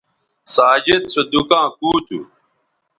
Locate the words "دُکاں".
1.31-1.67